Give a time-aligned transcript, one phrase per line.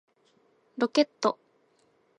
[0.79, 1.37] ロケット